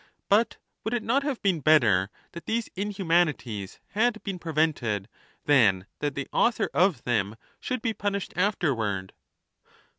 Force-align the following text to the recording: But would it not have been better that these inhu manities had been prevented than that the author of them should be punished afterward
But 0.29 0.57
would 0.83 0.95
it 0.95 1.03
not 1.03 1.21
have 1.21 1.43
been 1.43 1.59
better 1.59 2.09
that 2.31 2.47
these 2.47 2.69
inhu 2.69 3.05
manities 3.05 3.77
had 3.89 4.23
been 4.23 4.39
prevented 4.39 5.07
than 5.45 5.85
that 5.99 6.15
the 6.15 6.27
author 6.33 6.71
of 6.73 7.03
them 7.03 7.35
should 7.59 7.83
be 7.83 7.93
punished 7.93 8.33
afterward 8.35 9.13